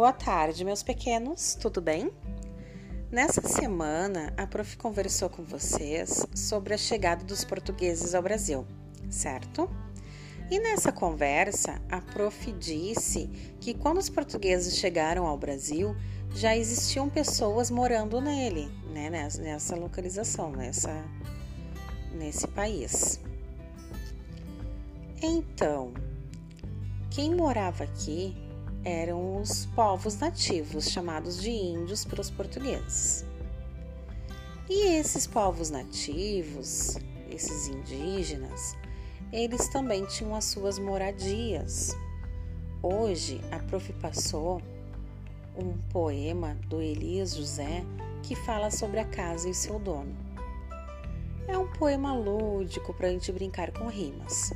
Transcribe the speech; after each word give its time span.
Boa 0.00 0.14
tarde, 0.14 0.64
meus 0.64 0.82
pequenos, 0.82 1.54
tudo 1.60 1.78
bem? 1.78 2.10
Nessa 3.12 3.46
semana, 3.46 4.32
a 4.34 4.46
prof 4.46 4.74
conversou 4.78 5.28
com 5.28 5.42
vocês 5.42 6.26
sobre 6.34 6.72
a 6.72 6.78
chegada 6.78 7.22
dos 7.22 7.44
portugueses 7.44 8.14
ao 8.14 8.22
Brasil, 8.22 8.66
certo? 9.10 9.68
E 10.50 10.58
nessa 10.58 10.90
conversa, 10.90 11.82
a 11.90 12.00
prof 12.00 12.50
disse 12.52 13.26
que 13.60 13.74
quando 13.74 13.98
os 13.98 14.08
portugueses 14.08 14.78
chegaram 14.78 15.26
ao 15.26 15.36
Brasil, 15.36 15.94
já 16.34 16.56
existiam 16.56 17.10
pessoas 17.10 17.70
morando 17.70 18.22
nele, 18.22 18.72
né, 18.94 19.10
nessa 19.10 19.76
localização, 19.76 20.50
nessa, 20.50 21.04
nesse 22.14 22.48
país. 22.48 23.20
Então, 25.20 25.92
quem 27.10 27.34
morava 27.34 27.84
aqui 27.84 28.48
eram 28.84 29.40
os 29.40 29.66
povos 29.66 30.18
nativos, 30.18 30.90
chamados 30.90 31.40
de 31.40 31.50
índios 31.50 32.04
pelos 32.04 32.30
portugueses. 32.30 33.24
E 34.68 34.96
esses 34.96 35.26
povos 35.26 35.70
nativos, 35.70 36.96
esses 37.30 37.68
indígenas, 37.68 38.76
eles 39.32 39.68
também 39.68 40.04
tinham 40.06 40.34
as 40.34 40.44
suas 40.44 40.78
moradias. 40.78 41.96
Hoje, 42.82 43.40
a 43.50 43.58
prof 43.58 43.92
passou 43.94 44.62
um 45.56 45.76
poema 45.90 46.56
do 46.68 46.80
Elias 46.80 47.34
José 47.34 47.84
que 48.22 48.34
fala 48.34 48.70
sobre 48.70 49.00
a 49.00 49.04
casa 49.04 49.48
e 49.48 49.54
seu 49.54 49.78
dono. 49.78 50.16
É 51.46 51.58
um 51.58 51.66
poema 51.66 52.14
lúdico 52.14 52.94
para 52.94 53.08
a 53.08 53.10
gente 53.10 53.32
brincar 53.32 53.72
com 53.72 53.88
rimas, 53.88 54.52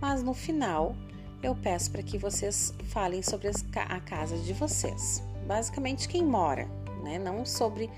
mas 0.00 0.22
no 0.22 0.32
final 0.32 0.96
eu 1.42 1.54
peço 1.54 1.90
para 1.90 2.02
que 2.02 2.18
vocês 2.18 2.74
falem 2.88 3.22
sobre 3.22 3.48
a 3.48 4.00
casa 4.00 4.36
de 4.38 4.52
vocês. 4.52 5.22
Basicamente, 5.46 6.08
quem 6.08 6.24
mora, 6.24 6.68
né? 7.02 7.18
Não 7.18 7.44
sobre 7.44 7.90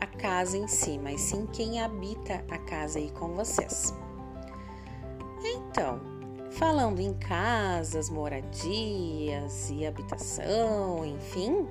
a 0.00 0.06
casa 0.06 0.56
em 0.56 0.66
si, 0.66 0.98
mas 0.98 1.20
sim 1.20 1.46
quem 1.52 1.80
habita 1.80 2.44
a 2.50 2.58
casa 2.58 2.98
aí 2.98 3.10
com 3.10 3.34
vocês. 3.34 3.94
Então, 5.44 6.00
falando 6.52 7.00
em 7.00 7.12
casas, 7.14 8.08
moradias 8.08 9.70
e 9.70 9.86
habitação, 9.86 11.04
enfim, 11.04 11.66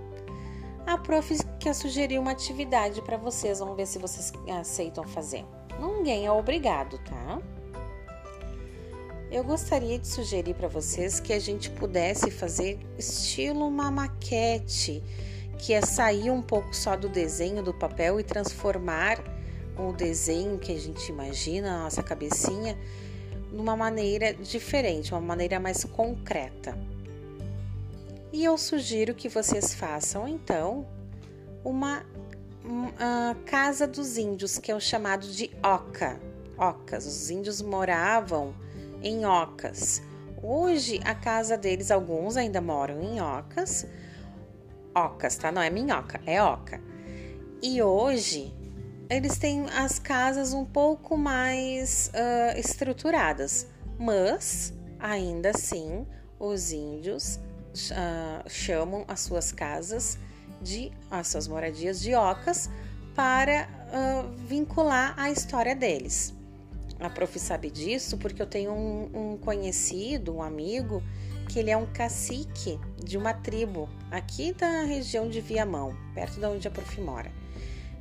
a 0.86 0.98
prof 0.98 1.36
quer 1.60 1.74
sugerir 1.74 2.20
uma 2.20 2.32
atividade 2.32 3.02
para 3.02 3.18
vocês. 3.18 3.60
Vamos 3.60 3.78
ver 3.78 3.88
se 3.88 3.98
vocês 3.98 4.32
aceitam 4.60 5.04
fazer. 5.06 5.46
Ninguém 5.80 6.26
é 6.26 6.32
obrigado, 6.32 7.00
tá? 7.00 7.42
Eu 9.34 9.44
gostaria 9.44 9.98
de 9.98 10.08
sugerir 10.08 10.54
para 10.54 10.68
vocês 10.68 11.20
que 11.20 11.34
a 11.34 11.40
gente 11.40 11.68
pudesse 11.72 12.30
fazer 12.30 12.80
estilo 13.00 13.68
uma 13.68 13.90
maquete, 13.90 15.02
que 15.58 15.74
é 15.74 15.82
sair 15.82 16.30
um 16.30 16.40
pouco 16.40 16.72
só 16.76 16.96
do 16.96 17.10
desenho 17.10 17.64
do 17.64 17.74
papel 17.74 18.20
e 18.20 18.24
transformar 18.24 19.18
o 19.76 19.92
desenho 19.92 20.60
que 20.60 20.72
a 20.72 20.80
gente 20.80 21.12
imagina 21.12 21.80
na 21.80 21.84
nossa 21.86 22.04
cabecinha 22.04 22.78
numa 23.52 23.76
maneira 23.76 24.36
diferente, 24.36 25.12
uma 25.12 25.22
maneira 25.22 25.60
mais 25.60 25.84
concreta. 25.84 26.78
E 28.32 28.44
eu 28.46 28.56
sugiro 28.56 29.16
que 29.16 29.28
vocês 29.28 29.74
façam 29.74 30.28
então 30.28 30.86
uma, 31.66 32.06
uma 32.64 33.36
casa 33.48 33.88
dos 33.88 34.16
índios, 34.16 34.60
que 34.60 34.72
é 34.72 34.76
o 34.76 34.80
chamado 34.80 35.26
de 35.26 35.50
oca. 35.64 36.22
Ocas. 36.56 37.08
Os 37.08 37.32
índios 37.32 37.64
moravam 37.64 38.54
em 39.04 39.26
ocas. 39.26 40.02
Hoje 40.42 41.00
a 41.06 41.14
casa 41.14 41.58
deles, 41.58 41.92
alguns 41.92 42.38
ainda 42.38 42.60
moram 42.62 43.02
em 43.02 43.22
ocas. 43.22 43.86
Ocas, 44.96 45.36
tá? 45.36 45.52
Não 45.52 45.62
é 45.62 45.70
minhoca, 45.70 46.20
é 46.26 46.42
oca. 46.42 46.82
E 47.62 47.82
hoje 47.82 48.54
eles 49.10 49.38
têm 49.38 49.70
as 49.70 50.00
casas 50.00 50.54
um 50.54 50.66
pouco 50.66 51.18
mais 51.18 52.12
uh, 52.14 52.60
estruturadas, 52.60 53.68
mas 53.98 54.74
ainda 55.00 55.52
assim 55.52 56.06
os 56.40 56.72
índios 56.72 57.40
uh, 57.92 58.50
chamam 58.50 59.06
as 59.08 59.22
suas 59.22 59.52
casas 59.52 60.18
de 60.62 60.92
as 61.12 61.28
suas 61.28 61.48
moradias 61.48 62.00
de 62.00 62.16
ocas 62.16 62.70
para 63.16 63.68
uh, 63.68 64.30
vincular 64.46 65.14
a 65.18 65.30
história 65.30 65.76
deles. 65.76 66.34
A 67.04 67.10
prof 67.10 67.38
sabe 67.38 67.70
disso 67.70 68.18
porque 68.18 68.42
eu 68.42 68.48
tenho 68.48 68.72
um, 68.72 69.34
um 69.34 69.38
conhecido, 69.38 70.34
um 70.34 70.42
amigo, 70.42 71.04
que 71.50 71.60
ele 71.60 71.70
é 71.70 71.76
um 71.76 71.86
cacique 71.86 72.80
de 72.96 73.18
uma 73.18 73.34
tribo 73.34 73.90
aqui 74.10 74.54
da 74.54 74.84
região 74.84 75.28
de 75.28 75.42
Viamão, 75.42 75.94
perto 76.16 76.40
de 76.40 76.46
onde 76.46 76.66
a 76.66 76.72
prof 76.72 77.02
mora. 77.02 77.30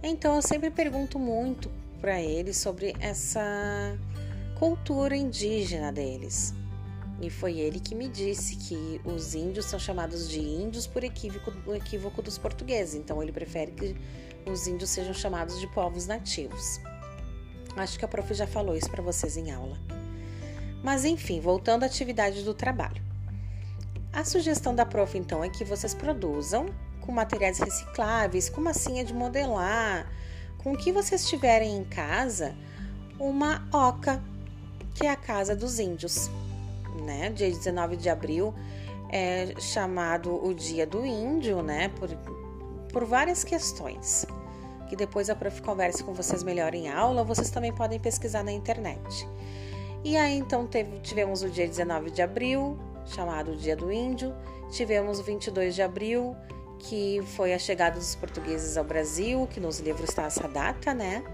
Então 0.05 0.37
eu 0.37 0.43
sempre 0.43 0.71
pergunto 0.71 1.19
muito 1.19 1.69
para 2.01 2.23
ele 2.23 2.55
sobre 2.55 2.95
essa 3.01 3.99
cultura 4.57 5.17
indígena 5.17 5.91
deles. 5.93 6.55
E 7.21 7.29
foi 7.29 7.59
ele 7.59 7.81
que 7.81 7.97
me 7.97 8.07
disse 8.07 8.55
que 8.55 9.01
os 9.05 9.35
índios 9.35 9.67
são 9.67 9.81
chamados 9.81 10.29
de 10.29 10.39
índios 10.39 10.87
por 10.87 11.03
equívoco, 11.03 11.53
equívoco 11.75 12.23
dos 12.23 12.39
portugueses. 12.39 12.95
Então 12.95 13.21
ele 13.21 13.33
prefere 13.33 13.73
que 13.73 13.97
os 14.49 14.69
índios 14.69 14.91
sejam 14.91 15.13
chamados 15.13 15.59
de 15.59 15.67
povos 15.73 16.07
nativos. 16.07 16.81
Acho 17.77 17.99
que 17.99 18.05
a 18.05 18.09
prof 18.09 18.33
já 18.35 18.47
falou 18.47 18.77
isso 18.77 18.91
para 18.91 19.03
vocês 19.03 19.37
em 19.37 19.51
aula. 19.51 19.79
Mas 20.83 21.05
enfim, 21.05 21.41
voltando 21.41 21.85
à 21.85 21.87
atividade 21.87 22.43
do 22.43 22.53
trabalho. 22.53 23.03
A 24.13 24.25
sugestão 24.25 24.75
da 24.75 24.85
prof 24.85 25.17
então 25.17 25.43
é 25.43 25.49
que 25.49 25.65
vocês 25.65 25.95
produzam 25.95 26.67
com 27.01 27.13
materiais 27.13 27.59
recicláveis, 27.59 28.49
com 28.51 28.61
massinha 28.61 29.05
de 29.05 29.15
modelar, 29.15 30.07
com 30.59 30.73
o 30.73 30.77
que 30.77 30.93
vocês 30.93 31.27
tiverem 31.27 31.77
em 31.77 31.85
casa, 31.85 32.55
uma 33.19 33.67
oca, 33.73 34.23
que 34.95 35.07
é 35.07 35.11
a 35.11 35.17
casa 35.17 35.57
dos 35.57 35.79
índios, 35.79 36.31
né? 37.05 37.31
Dia 37.31 37.49
19 37.49 37.97
de 37.97 38.09
abril 38.09 38.55
é 39.09 39.55
chamado 39.59 40.45
o 40.45 40.55
Dia 40.55 40.87
do 40.87 41.05
Índio, 41.05 41.63
né? 41.63 41.89
Por, 41.89 42.11
por 42.93 43.05
várias 43.05 43.43
questões 43.43 44.27
que 44.93 44.97
depois 44.97 45.31
a 45.31 45.35
prof 45.35 45.63
converse 45.63 46.05
com 46.05 46.13
vocês 46.13 46.43
melhor 46.43 46.75
em 46.75 46.91
aula, 46.91 47.25
vocês 47.25 47.51
também 47.51 47.73
podem 47.73 47.99
pesquisar 47.99 48.43
na 48.43 48.53
internet. 48.53 49.27
E 50.05 50.19
aí 50.19 50.37
então 50.37 50.67
teve, 50.67 51.01
tivemos 51.01 51.43
o 51.43 51.49
dia 51.49 51.67
19 51.67 52.11
de 52.11 52.21
abril, 52.21 52.79
chamado 53.07 53.57
Dia 53.57 53.75
do 53.75 53.91
Índio, 53.91 54.35
tivemos 54.71 55.19
o 55.19 55.23
22 55.23 55.75
de 55.75 55.81
abril, 55.81 56.37
que 56.79 57.23
foi 57.29 57.55
a 57.55 57.59
chegada 57.59 57.99
dos 57.99 58.15
portugueses 58.15 58.77
ao 58.77 58.85
Brasil, 58.85 59.49
que 59.51 59.59
nos 59.59 59.81
livros 59.81 60.11
está 60.11 60.25
essa 60.25 60.47
data, 60.47 60.93
né? 60.93 61.25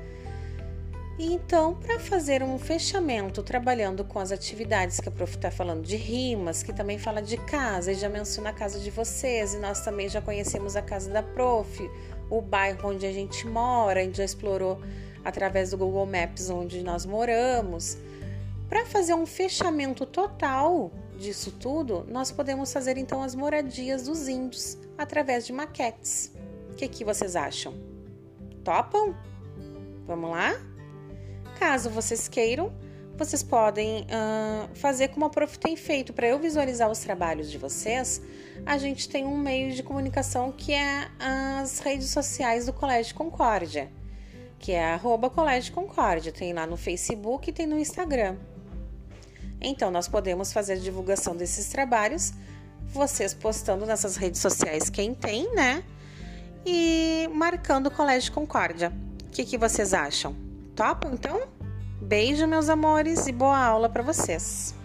E 1.19 1.33
então, 1.33 1.75
para 1.75 1.99
fazer 1.99 2.45
um 2.45 2.61
fechamento, 2.61 3.43
trabalhando 3.43 4.05
com 4.05 4.21
as 4.21 4.31
atividades 4.31 5.01
que 5.01 5.09
a 5.09 5.11
prof 5.11 5.35
está 5.35 5.51
falando 5.51 5.83
de 5.83 5.97
rimas, 5.97 6.63
que 6.63 6.73
também 6.73 6.97
fala 6.97 7.21
de 7.21 7.37
casa, 7.39 7.91
e 7.91 7.97
já 7.97 8.09
menciona 8.09 8.51
a 8.51 8.53
casa 8.53 8.79
de 8.79 8.89
vocês, 8.89 9.53
e 9.53 9.59
nós 9.59 9.81
também 9.81 10.09
já 10.09 10.23
conhecemos 10.23 10.77
a 10.77 10.83
casa 10.83 11.11
da 11.11 11.25
prof, 11.25 11.91
o 12.31 12.41
bairro 12.41 12.91
onde 12.91 13.07
a 13.07 13.13
gente 13.13 13.47
mora, 13.47 14.01
a 14.01 14.03
gente 14.03 14.19
já 14.19 14.25
explorou 14.25 14.81
através 15.25 15.71
do 15.71 15.79
Google 15.79 16.07
Maps 16.07 16.51
onde 16.51 16.83
nós 16.83 17.05
moramos. 17.05 17.99
Para 18.69 18.85
fazer 18.85 19.15
um 19.15 19.27
fechamento 19.27 20.05
total 20.05 20.93
disso 21.19 21.53
tudo, 21.53 22.07
nós 22.09 22.31
podemos 22.31 22.73
fazer 22.73 22.97
então 22.97 23.23
as 23.23 23.35
moradias 23.35 24.05
dos 24.05 24.29
índios 24.29 24.79
através 24.97 25.47
de 25.47 25.53
maquetes. 25.53 26.33
O 26.71 26.75
que, 26.75 26.87
que 26.87 27.05
vocês 27.05 27.35
acham? 27.35 27.75
Topam? 28.63 29.15
Vamos 30.07 30.31
lá? 30.31 30.55
Caso 31.59 31.91
vocês 31.91 32.29
queiram, 32.29 32.73
vocês 33.19 33.43
podem 33.43 34.03
uh, 34.03 34.75
fazer 34.75 35.09
como 35.09 35.27
a 35.27 35.31
Prof 35.31 35.59
tem 35.59 35.77
feito. 35.77 36.13
Para 36.13 36.29
eu 36.29 36.39
visualizar 36.39 36.89
os 36.89 37.01
trabalhos 37.01 37.51
de 37.51 37.59
vocês, 37.59 38.23
a 38.65 38.79
gente 38.79 39.09
tem 39.09 39.27
um 39.27 39.37
meio 39.37 39.75
de 39.75 39.83
comunicação 39.83 40.53
que 40.53 40.73
é 40.73 41.09
as 41.19 41.81
redes 41.81 42.11
sociais 42.11 42.67
do 42.67 42.73
Colégio 42.73 43.15
Concórdia, 43.17 43.91
que 44.59 44.73
é 44.73 44.93
arroba 44.95 45.29
Colégio 45.29 45.75
Concórdia. 45.75 46.31
Tem 46.31 46.53
lá 46.53 46.65
no 46.65 46.77
Facebook 46.77 47.51
e 47.51 47.53
tem 47.53 47.67
no 47.67 47.77
Instagram. 47.77 48.37
Então, 49.61 49.91
nós 49.91 50.07
podemos 50.07 50.53
fazer 50.53 50.79
divulgação 50.79 51.35
desses 51.35 51.67
trabalhos, 51.69 52.33
vocês 52.87 53.35
postando 53.35 53.85
nessas 53.85 54.17
redes 54.17 54.41
sociais 54.41 54.89
quem 54.89 55.13
tem, 55.13 55.53
né? 55.55 55.83
E 56.65 57.29
marcando 57.35 57.89
o 57.89 57.91
Colégio 57.91 58.33
Concórdia. 58.33 58.93
O 59.27 59.31
que, 59.31 59.45
que 59.45 59.59
vocês 59.59 59.93
acham? 59.93 60.37
Topam, 60.77 61.13
então? 61.13 61.58
Beijo, 62.01 62.47
meus 62.47 62.69
amores, 62.69 63.27
e 63.27 63.33
boa 63.33 63.59
aula 63.59 63.89
para 63.89 64.05
vocês. 64.05 64.78